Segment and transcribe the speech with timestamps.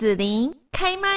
[0.00, 1.08] 子琳开麦。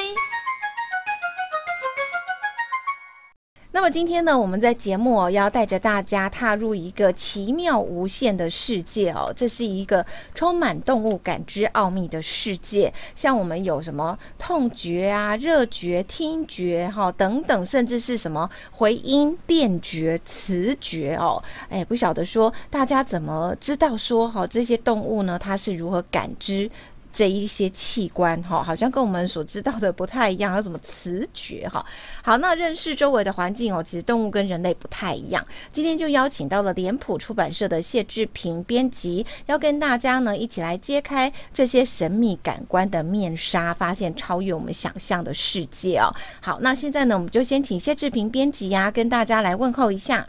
[3.72, 9.32] 那么今天呢，我们在节目哦，要带着大家踏入一个奇妙无限的世界哦。
[9.34, 21.42] 这是一个充满动物感知奥秘的世界，像我们有什么痛觉啊、热觉、听觉哈等等，甚至是什么回音、电觉、磁觉哦。
[21.70, 26.70] 哎，不晓得说大家怎么知道说哈这些动物呢，它是如何感知？
[27.14, 31.86] 这一些器官哈，好像跟我们所知道的不太一样，有什么磁觉哈？
[32.24, 35.46] 好，那认识周围的环境哦，其实动物跟人类不太一样。
[35.72, 46.12] 今天就邀请到了脸谱出版社的谢志平编辑，要跟大家呢一起来揭开这些神秘感官的面纱，发现超越我们想象的世界哦。
[46.42, 50.28] 好，那现在呢，我们就先请谢志平编辑呀，跟大家来问候一下。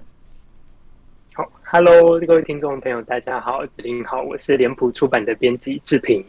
[1.33, 6.23] 好，Hello，各位听众朋友，大家好，子琳好，我是脸谱出版的编辑志平。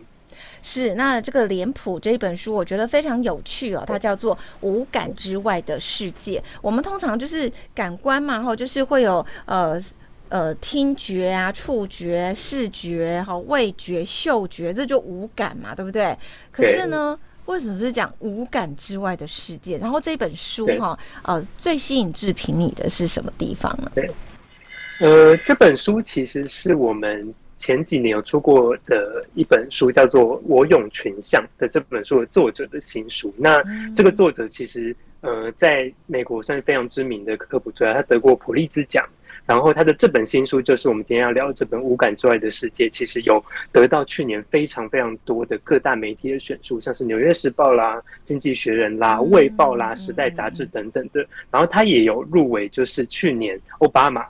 [0.68, 3.84] 是，那这个脸谱这一本书，我觉得非常有趣哦。
[3.86, 6.40] 它叫做《无感之外的世界》。
[6.60, 9.80] 我们通常就是感官嘛，哈，就是会有呃
[10.30, 16.18] 呃听觉啊、触觉、视觉、哈味觉、嗅觉，这就五感嘛，对不对？
[16.52, 19.78] 可是呢，为什么是讲五感之外的世界？
[19.78, 23.92] 然后这本书哈，呃，最吸引志平你的是什么地方呢？
[23.94, 24.12] 对，
[25.02, 27.32] 呃，这本书其实是我们。
[27.58, 33.34] 前几年有出过的一本书叫做《我涌群像》的这本书的作者的新书。
[33.38, 33.62] 那
[33.96, 39.04] 这个作者其实呃，在美国算是非常知名的科普作家，他得过普利兹奖。
[39.48, 51.24] 然后他的这本新书就是我们今天要聊的这本《无感之外的世界》，其实有得到去年非常非常多的各大媒体的选书，像是《纽约时报》啦、《经济学人》啦、《卫报》啦、《时代》杂志等等的。
[51.52, 54.26] 然后他也有入围，就是去年奥巴马。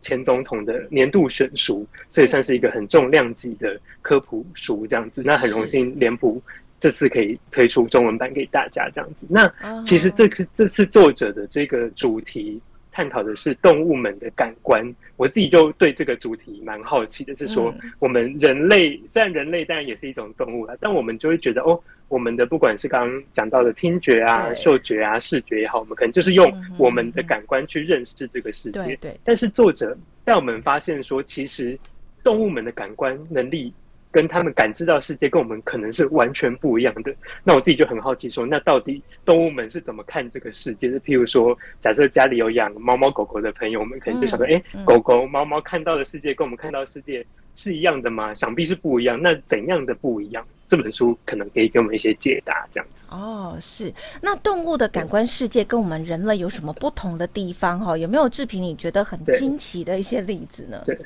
[0.00, 5.22] 前总统的年度选书，所以算是一个很重量级的科普书这样子。
[5.24, 6.42] 那很荣幸脸谱
[6.78, 9.26] 这次可以推出中文版给大家这样子。
[9.28, 14.84] 那其实这次这次作者的这个主题探讨的是动物们的感官，
[15.16, 21.80] 我自己就对这个主题蛮好奇的，是说我们人类虽然人类当然也是一种动物啦，但我们就会觉得哦。
[22.10, 28.96] 我们的不管是刚刚讲到的听觉啊、嗅觉啊、视觉也好，我们可能就是用我们的感官去认识这个世界。
[28.96, 29.18] 对。
[29.24, 31.78] 但是作者带我们发现说，其实
[32.24, 33.72] 动物们的感官能力
[34.10, 37.14] 跟他们感知到世界，跟我们可能是完全不一样的。
[37.44, 40.98] 那我自己就很好奇说，那到底动物们是怎么看这个世界的？
[40.98, 47.24] 譬如说，假设家里有养猫猫狗狗的朋友，我们可能就想说，哎，狗狗、猫猫看到的世界跟我们看到的世界
[47.60, 48.32] 是一样的吗？
[48.32, 49.20] 想必是不一样。
[49.20, 50.46] 那怎样的不一样？
[50.66, 53.04] 这本书可能可以给我们一些解答，这样子。
[53.10, 53.92] 哦，是。
[54.22, 57.78] 那动物的感官世界跟我们人类有什么不同的地方？
[57.80, 60.82] 哈，有没有志平你觉得很惊奇的一些例子呢？
[60.86, 60.98] 对，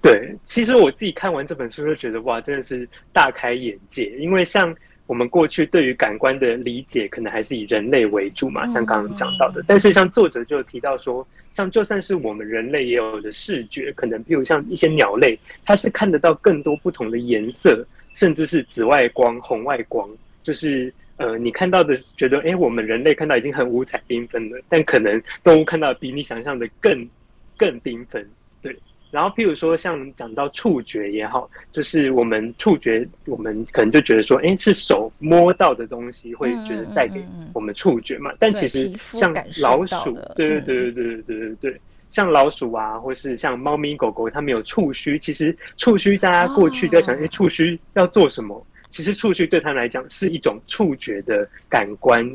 [0.00, 4.16] 对，其实我自己看完这本书就觉得哇，真的是大开眼界。
[4.18, 4.74] 因为像
[5.12, 9.62] 我们过去对于感官的理解，可能还是以人类为主嘛，像刚刚讲到的。
[9.66, 17.86] 但是像作者就提到说，像就算是我们人类也有的视觉，可能比如像一些鸟类，它是看得到更多不同的颜色。
[18.14, 20.08] 甚至是紫外光、红外光，
[20.42, 27.08] 就是呃，你看到的觉得，哎、欸，我们人类看到已经很五彩缤纷了，但可能动物看到比你想象的更
[27.56, 28.26] 更缤纷。
[28.62, 28.74] 对，
[29.12, 41.80] 然后譬如说像讲到触觉也好，就是我们触觉，我们可能就觉得说，哎、欸，是手摸到的东西会觉得带给我们触觉嘛，嗯嗯嗯，但其实像老鼠，对对对对对对对对对。
[42.10, 45.18] 像老鼠啊，或是像猫咪、狗狗，它们有触须。
[45.18, 48.66] 其实触须，大家过去都在想，哎，触须要做什么？
[48.90, 52.30] 其实触须对它来讲是一种触觉的感官、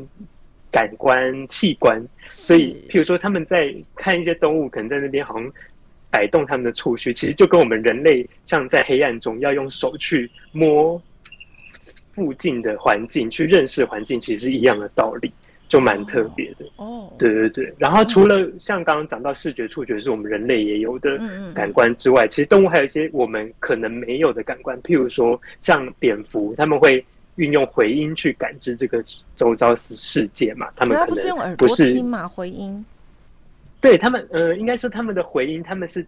[0.68, 2.04] 感官器官。
[2.26, 5.52] 所以，譬如说，他们在看一些动物，可能在那边好像
[6.10, 11.00] 摆动他们的触须，其实就跟我们人类像在黑暗中要用手去摸
[12.12, 15.32] 附近的环境，去认识环境，其实是一样的道理。
[15.68, 17.70] 就蛮特别的哦，对对对。
[17.76, 21.20] 然后除了像刚刚讲到视觉、触觉是我们人类也有的
[21.54, 27.04] 感官之外，其实动物还有一些我们可能没有的感官，譬如说像蝙蝠，他们会
[27.34, 29.04] 运用回音去感知这个
[29.36, 30.68] 周遭世界嘛。
[30.74, 32.26] 他们可能不是用耳朵听嘛？
[32.26, 32.82] 回音？
[33.80, 36.04] 对他们，呃，应该是他们的回音，他们是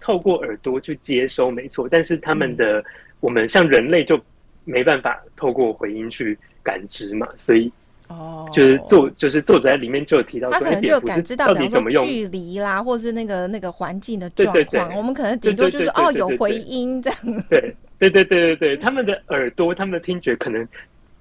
[0.00, 1.88] 透过耳朵去接收，没错。
[1.90, 2.82] 但是他们的
[3.20, 4.20] 我们像人类就
[4.64, 7.70] 没办法透过回音去感知嘛，所以。
[8.08, 17.18] 哦，就是作就是作者在里面就有提到说，他可能就感知到，比如说距离啦，或是那个那个环境的状况，我们可能顶多就是哦有回音这样。
[17.48, 20.66] 对对对对对对，他们的耳朵、他们的听觉可能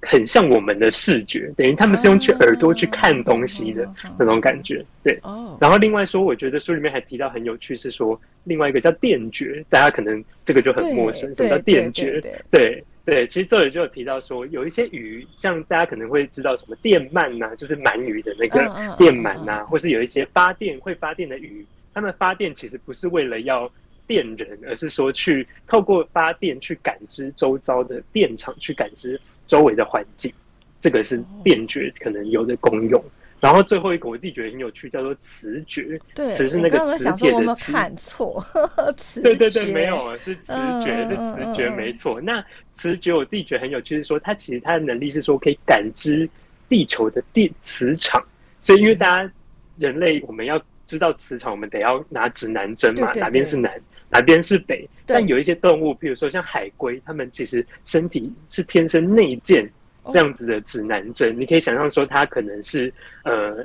[0.01, 3.87] 很像我们的视觉，等于他们是用去耳朵去看东西的
[4.17, 4.83] 那种感觉。
[5.03, 5.19] 对，
[5.59, 12.21] 然后另外说，我觉得书里面还提到很有趣，是说另外一个叫电觉，大家可能这个就很陌生，什么叫电觉？
[12.49, 12.83] 对。
[13.05, 18.59] 对，其实作者就有提到说，有一些鱼，像大家可能会知道什么电鳗呐、啊，就是鳗鱼的那个
[18.99, 23.71] 电鳗呐、啊，或是有一些发电会发电的鱼，它们发电其实不是为了要
[24.09, 30.33] 电人，而是说去透过发电去感知周遭的电场，去感知周围的环境，
[30.79, 33.01] 这个是电觉可能有的功用。
[33.39, 35.97] 然后最后一个我自己觉得很有趣，叫做磁觉。
[36.15, 37.25] 对，磁是那个磁铁的磁。
[37.25, 38.45] 我刚刚想说我没有看错，
[38.97, 40.47] 磁对对对，没有，是磁
[40.83, 42.19] 觉，是磁觉，没错。
[42.19, 46.27] 那磁觉我自己觉得很有趣，是说它其实它的能力是说可以感知
[46.67, 48.21] 地球的电磁场。
[48.59, 49.31] 所以因为大家
[49.77, 53.71] 人类我们要知道磁场，我们得要拿指南针嘛，哪边是南，
[54.09, 54.87] 哪边是北。
[55.05, 59.69] 但有一些动物，比如说像海龟，它们其实身体是天生内建。
[60.11, 62.91] 这样子的指南针，你可以想象说，它可能是
[63.25, 63.63] 呃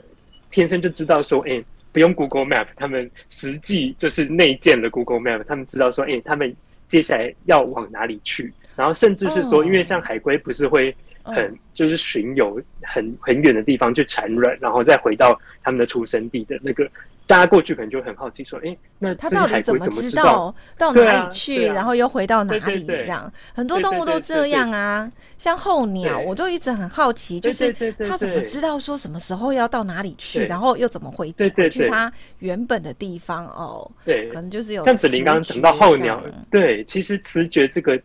[0.50, 6.55] 天生就知道说，哎、欸，不用 Google Map，他们实际就是内建了 Google Map，他们知道说，哎、欸，他们
[6.87, 16.87] 接下来要往哪里去，然后甚至是说，因为像海龟不是会很就是巡游很很远的地方去产卵，然后再回到他们的出生地的那个。
[17.26, 20.55] 大家过去可能就很好奇，说：“哎、欸，那他到底怎么知道？
[20.76, 22.85] 到哪里去，然后又回到哪里？
[22.85, 23.32] 这样。
[23.55, 25.11] 很多动物都这样啊。
[25.38, 27.73] 像候鸟，我就一直很好奇，就是
[28.06, 33.47] 他怎么知道说什么时候要到哪里去，然后又怎么回回去他原本的地方？
[33.47, 37.99] 哦，对，可能就是有像子琳刚刚讲到候鸟，对，其实磁觉这个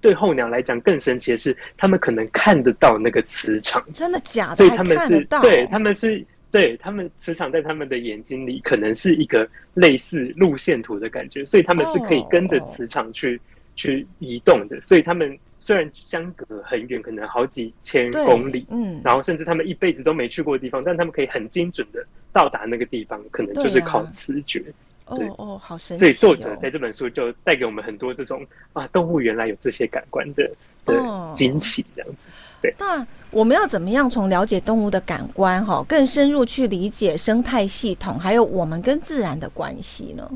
[0.00, 4.54] 对候鸟来讲更神奇的是，他们可能看得到那个磁场，真的假的？
[4.54, 6.24] 所以他们是对，他们是。”
[6.54, 13.40] 对，他们磁场在他们的眼睛里，可能是一个类似路线图的感觉，所以他们是可以跟着磁场去、oh.
[13.74, 14.80] 去移动的。
[14.80, 24.62] 所以他们虽然相隔很远，可能好几千公里，嗯，然后甚至他们一辈子都没去过的地方，但他们可以很精准的到达那个地方，可能就是靠磁觉。
[25.08, 25.98] 对哦哦，好神奇！
[25.98, 30.48] 所以作者在这本书就带给我们很多这种啊，动物原来有这些感官的。
[30.84, 32.28] 的惊奇这样子，
[32.62, 32.74] 对。
[32.78, 40.30] 那我们要怎么样从了解动物的感官哈，更深入去理解生态系统，还有我们跟自然的关系呢？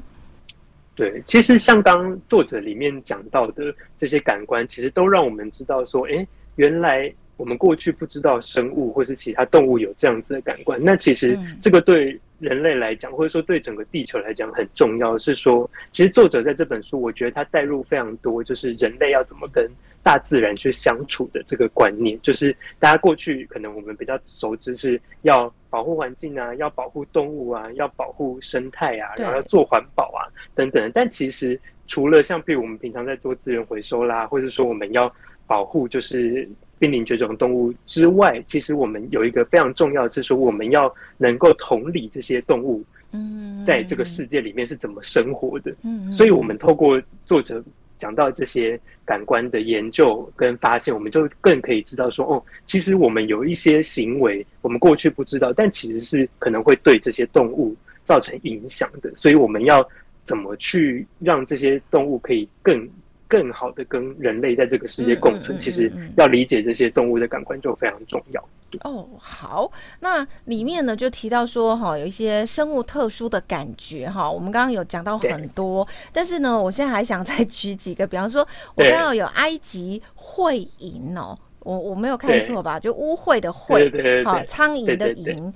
[0.96, 10.76] 对，其实像刚作者里面讲到的这些感官，其实都让我们知道说，哎，原来我们过去不知道生物或是其他动物有这样子的感官。
[10.82, 19.70] 那其实这个对人类来讲，或者说对整个地球来讲很重要，是说，其实作者在这本书，我觉得他带入非常多，就是人类要怎么跟。
[20.08, 30.24] 大自然去相处的这个观念，就是大家过去可能我们比较熟知是要保护环境啊，要保护动物啊，要保护生态啊，然后要做环保啊
[30.54, 30.90] 等等。
[30.94, 35.14] 但其实除了像比如我们平常在做资源回收啦，或者说我们要
[35.46, 42.82] 保护就是濒临绝种动物之外，其实我们有一个非常重要的是说，我们要能够同理这些动物，
[43.12, 45.70] 嗯，在这个世界里面是怎么生活的。
[45.82, 47.62] 嗯，所以我们透过作者。
[47.98, 59.14] 讲到这些感官的研究跟发现，我们就更可以知道说，哦，其实我们有一些行为，我们过去不知道，但其实是可能会对这些动物造成影响的。
[59.14, 59.86] 所以我们要
[60.24, 62.88] 怎么去让这些动物可以更
[63.28, 65.56] 更好的跟人类在这个世界共存？
[65.58, 68.42] 其实要理解这些动物的感官就非常重要。
[68.82, 69.70] 哦，好，
[70.00, 82.78] 那里面呢就提到说哈，有一些生物特殊的感觉哈，我们刚刚有讲到很多，但是呢，我现在还想再举几个，比方说，我看到有埃及会蝇哦，我我没有看错吧？
[82.78, 85.52] 就污秽的秽，好，苍蝇的蝇。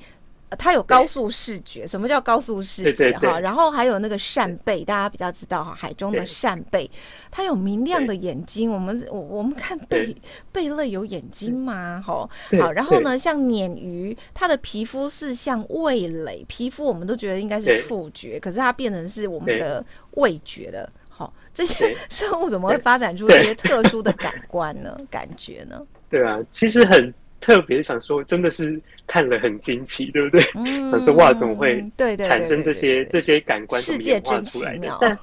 [0.58, 3.38] 它有高速视觉，什么叫高速视觉哈？
[3.38, 6.90] 然后还有那个扇贝，大家比较知道哈，海中的扇贝，
[7.30, 8.70] 它有明亮的眼睛。
[8.70, 10.14] 我们我我们看贝
[10.50, 12.02] 贝类有眼睛吗？
[12.04, 12.28] 哈，
[12.60, 20.88] 好，然后呢，像鲶鱼，它的皮肤是像味蕾皮肤，我们都觉得应该是触觉，可是它变成是我们的味觉了。
[21.08, 24.98] 好，这些生物怎么会发展出这些特殊的感官呢？
[25.10, 25.80] 感觉呢？
[26.10, 27.12] 对啊，其实很。
[27.42, 30.42] 特别想说，真的是看了很惊奇，对不对？
[30.54, 31.84] 嗯、想说哇，怎么会
[32.18, 34.96] 产生这些这些感官怎么演化出来的？
[35.00, 35.18] 但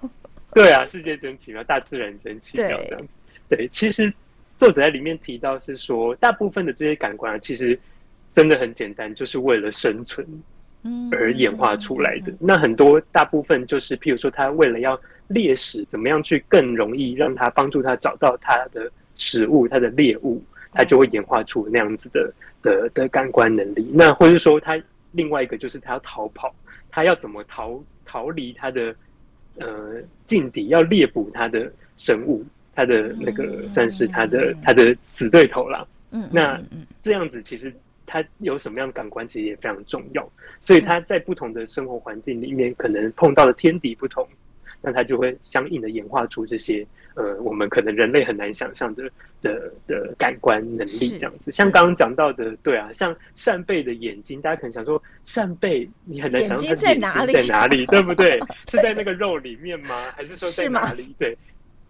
[0.54, 3.08] 对啊，世界真奇妙，大自然真奇妙这样子。
[3.48, 4.14] 对，其实
[4.58, 7.80] 作者在里面提到是说，大部分的这些感官啊，其实
[8.28, 10.28] 真的很简单，就是为了生存
[11.12, 12.32] 而演化出来的。
[12.34, 15.00] 嗯、那很多大部分就是，譬如说，他为了要
[15.30, 20.44] 猎食，怎么样去更容易让他帮助他找到他的食物、他的猎物。
[20.74, 23.90] 它就会演化出那样子的的的感官能力。
[23.94, 26.54] 那或者说，它另外一个就是它要逃跑，
[26.90, 28.96] 它要怎么逃逃离它的
[29.58, 32.46] 呃劲敌，要猎捕它的生物，
[32.76, 35.86] 它的那个算是它的它的死对头啦。
[36.12, 36.62] 嗯，那
[37.02, 37.74] 这样子其实
[38.06, 40.28] 它有什么样的感官，其实也非常重要。
[40.62, 44.28] 所以它在不同的生活环境里面，可能碰到的天敌不同，
[44.82, 49.10] 那它就会相应的演化出这些呃，我们可能人类很难想象的
[49.42, 51.52] 的的感官能力这样子。
[51.52, 58.40] 像刚刚讲到的，对啊，像扇贝的眼睛，大家可能想说扇贝，你很难想象它的眼睛在哪里， 对不对？
[58.70, 60.06] 是在那个肉里面吗？
[60.16, 61.14] 还是说在哪里？
[61.18, 61.38] 对。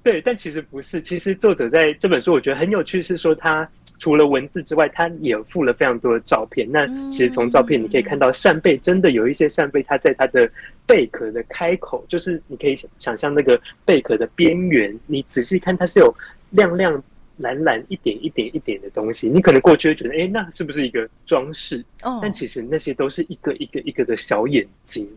[0.02, 1.02] 对，但其实不是。
[1.02, 6.68] 其实作者在这本书，我觉得很有趣，是说他除了文字之外，它也附了非常多的照片。
[6.72, 10.50] 那其实从照片你可以看到，扇贝真的有一些扇贝，它在它的
[10.88, 16.16] 贝壳的开口，就是你可以想想象那个贝壳的边缘，你仔细看，它是有
[16.52, 17.04] 亮亮
[17.38, 19.30] 蓝蓝一点一点一点的东西。
[19.30, 21.84] 你可能过去会觉得，哎，那是不是一个装饰？
[22.22, 25.08] 但其实那些都是一个一个一个的小眼睛。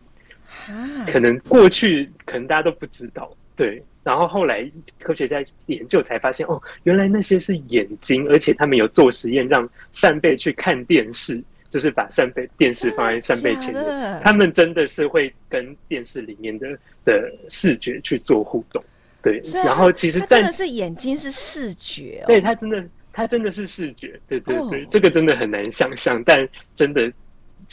[1.07, 3.81] 可能过去可能大家都不知道，对。
[4.03, 4.69] 然后后来
[4.99, 16.67] 科学家研究才发现，哦，原来那些是眼睛，而且他们有做实验，让扇贝去看电视，就是把扇贝电视放在扇贝前面，他们真的是会跟电视里面的
[17.05, 18.83] 的视觉去做互动，
[19.21, 19.41] 对。
[19.63, 27.11] 然后其实真的是眼睛是视觉，哦，对，它真的它真的是视觉，对对对，这个真的很难想象，但真的。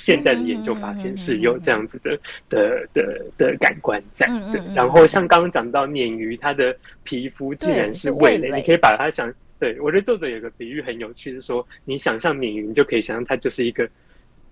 [0.03, 4.61] 现在的研究发现是有这样子的的的的感官在，对。
[4.75, 13.87] 然后像刚刚讲到鲶鱼，它的皮肤竟然是味蕾，你可以把它想，对，我觉得作者有个比喻很有趣，是说你想象鲶鱼，你就可以想象它就是一个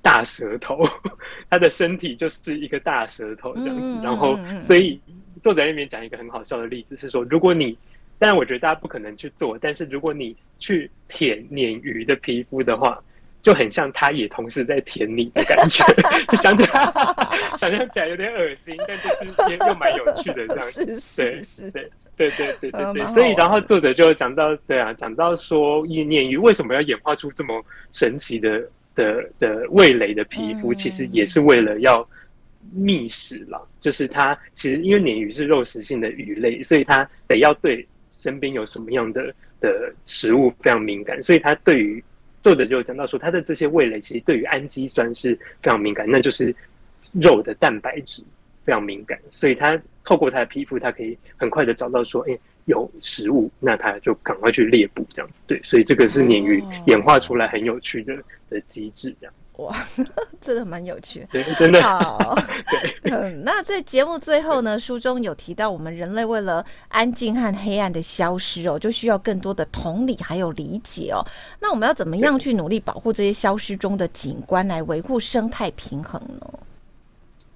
[0.02, 0.86] 大舌头，
[1.48, 3.98] 它的身体就是一个大舌头这样子。
[4.04, 5.00] 然后，所以
[5.42, 7.76] 作者在那边讲一个很好笑的例子是说，如果你，
[8.18, 13.02] 当然我觉得大家不可能去做，但是如果你去舔鲶鱼的皮肤的话。
[13.40, 15.84] 就很像，他也同时在舔你的感觉，
[16.36, 16.84] 想起来
[17.56, 20.84] 想象起来有点恶心，但就是也又蛮有趣的这样 子。
[21.16, 23.06] 对，是，对，对，对，对，对，对。
[23.06, 28.60] 所以，然后作者就讲到，对啊，讲到说，鲶鱼为什么要演化出这么神奇的
[28.94, 32.06] 的的味蕾的皮肤，其实也是为了要
[32.72, 33.66] 觅食了。
[33.80, 42.02] 就是它其实因为鲶鱼是肉食性的鱼类，所以它得要对身边有什么样的的食物非常敏感，所以它对于
[42.42, 46.54] 作者就讲到说，他的这些味蕾其实对于氨基酸是非常敏感，那就是
[47.20, 48.22] 肉的蛋白质
[48.64, 55.42] 非常敏感，所以他透过他的皮肤，他可以很快的找到说，哎，有食物，那他就赶快去猎捕这样子。
[55.46, 58.16] 对，所以这个是鲶鱼演化出来很有趣的
[58.48, 59.34] 的机制，这样。
[59.62, 59.74] 哇，
[60.40, 62.38] 真的蛮有趣的，真的好。
[63.02, 71.26] 嗯，那在节目最后呢，书中有提到，我们人类为了安静和黑暗的消失哦，就需要更多的同理还有理解哦。
[71.60, 76.48] 那我们要怎么样去努力保护这些消失中的景观，来维护生态平衡呢？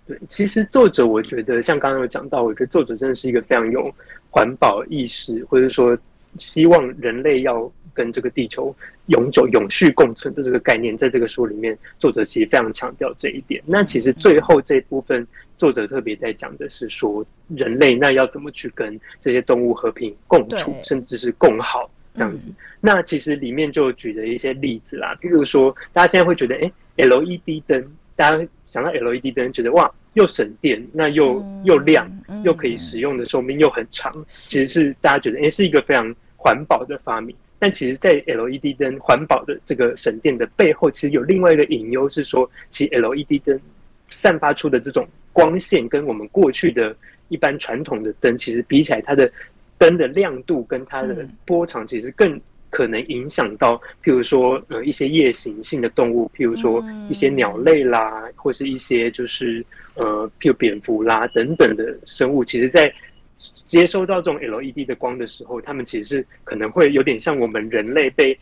[0.05, 3.89] 对，其实作者我觉得，像刚刚有讲到，我觉得作者真的是一个非常有
[4.29, 5.97] 环保意识，或者说
[6.39, 7.71] 希望人类要。
[7.95, 8.75] 跟这个地球
[9.09, 13.63] 永久永续共存的这个概念，在这个书里面，作者其实非常强调这一点。
[13.67, 15.27] 那其实最后这一部分，
[15.59, 22.51] 作者特别在讲的是说，人类那要怎么去跟这些动物和平共处，甚至是共好这样子。
[22.81, 27.87] 那其实里面就举了一些例子啦，比如说大家现在会觉得，哎，LED 灯，
[28.17, 32.11] 大家想到 LED 灯，觉得哇，又省电，那又又亮，
[32.43, 37.35] 又可以使用的寿命又很长，其实是大家觉得，哎，是一个非常环保的发明。
[37.59, 43.61] 但其实，在 LED 灯环保的这个省电的背后，其实有另外一个隐忧，是说，其实 LED 灯
[44.09, 46.93] 散发出的这种光线，跟我们过去的
[47.29, 49.31] 一般传统的灯，其实比起来，它的
[49.79, 62.93] 灯的亮度跟它的波长，其实更可能影响到，譬如说，呃，一些夜行性的动物，譬如说一些鸟类啦，或是一些就是呃，譬如蝙蝠啦等等的生物，其实，在
[63.37, 68.39] 接收到这种 LED 的光的时候，他们其实是可能会有点像我们人类被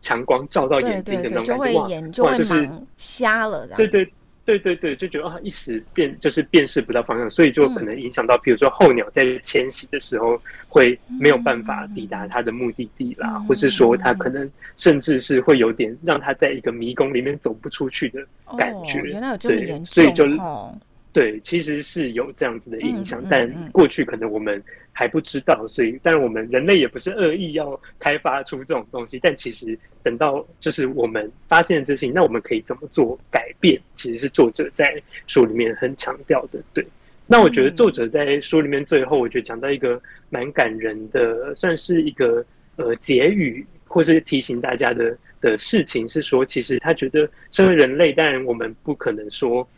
[0.00, 4.12] 强光照到眼睛的那种感觉，对对对，就会眼就会就是瞎了，对对
[4.44, 18.20] 对对对，就觉得啊，一时辨就是辨识不到方向，所以就可能影响到，比如说候鸟在迁徙的时候会没有办法抵达它的目的地啦，嗯、或是说它可能甚至是会有点让它在一个迷宫里面走不出去的
[18.58, 20.24] 感觉，哦、原来有这么严重，所以就。
[20.42, 20.76] 哦
[21.12, 24.62] 对，其实是有这样子的影响，但过去可能我们
[24.92, 33.76] 还不知道，所以，但我们人类也不是恶意要开发出这种东西，但其实等到就是我们发现这些，那我们可以怎么做改变？
[33.96, 36.62] 其实是作者在书里面很强调的。
[36.72, 36.86] 对，
[37.26, 42.44] 那我觉得作者在书里面最后，我觉得讲到一个蛮感人的，算是一个
[42.76, 49.68] 呃结语，或是提醒大家的的事情，是说，其实他觉得身为人类，当然我们不可能说。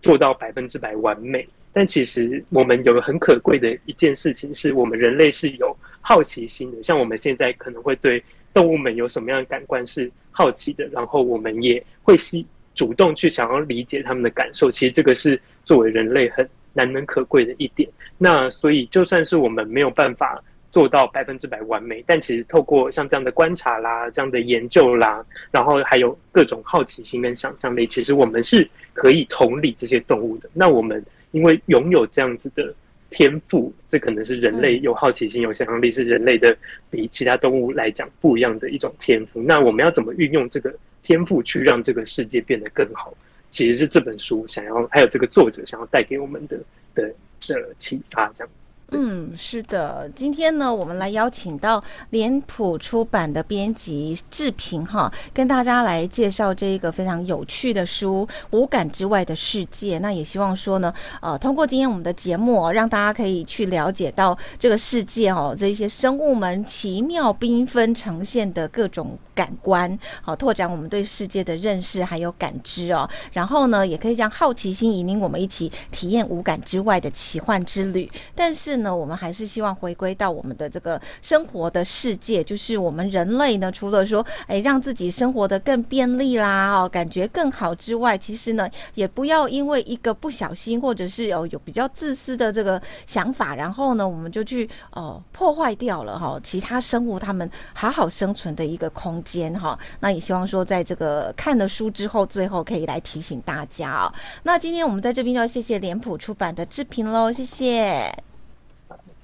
[0.00, 6.82] 做到百分之百完美，但其实我们有个很可贵的一件事情，是我们人类是有好奇心的。
[6.82, 8.22] 像我们现在可能会对
[8.54, 14.70] 动物们有什么样的感官是好奇的，然后我们也会去主动去想要理解他们的感受。
[14.70, 17.88] 其实这个是作为人类很难能可贵的一点。
[18.16, 20.42] 那所以就算是我们没有办法
[20.78, 30.48] 做到百分之百完美，但其实透过像这样的观察啦、这样的研究啦，然后还有各种好奇心跟想象力，其实我们是可以同理这些动物的。
[30.52, 32.72] 那我们因为拥有这样子的。
[33.10, 36.54] 天赋，这可能是人类有好奇心、有想象力，是人类的
[36.90, 39.40] 比其他动物来讲不一样的一种天赋。
[39.40, 40.70] 那我们要怎么运用这个
[41.02, 43.14] 天赋去让这个世界变得更好？
[43.50, 46.58] 其实是这本书想要，还有这个作者想要带给我们的
[46.94, 47.10] 的
[47.46, 48.52] 的启发，这样。
[48.90, 58.26] 嗯，是的，今天呢，我们来邀请到脸谱出版的编辑志平哈，跟大家来介绍这一个非常有趣的书
[58.56, 59.98] 《五感之外的世界》。
[60.00, 60.90] 那也希望说呢，
[61.20, 73.06] 呃，通过今天我们的节目哦，让大家可以去了解到这个世界哦，这一些生物们奇妙缤纷呈现的各种感官，好，拓展我们对世界的认识还有感知哦。
[73.32, 78.10] 然后呢，也可以让好奇心引领我们一起体验五感之外的奇幻之旅。
[78.34, 99.78] 但是呢，我们还是希望回归到我们的这个生活的世界，就是我们人类呢，除了说，哎，让自己生活的更便利啦，哦，感觉更好之外，其实呢，也不要因为一个不小心，或者是有有比较自私的这个想法，然后呢，我们就去哦破坏掉了哈其他生物他们好好生存的一个空间哈。
[100.00, 104.12] 那也希望说，在这个看了书之后，最后可以来提醒大家哦。
[104.42, 108.27] 那今天我们在这边就要谢谢脸谱出版的志平喽，谢谢。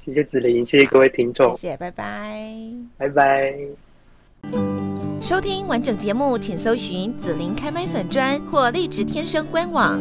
[0.05, 2.47] 谢谢子琳，谢谢各位听众，谢谢，拜拜，
[2.99, 3.55] 拜拜。
[5.19, 9.99] 收听完整节目，请搜寻紫琳开麦粉砖或荔枝天生官网。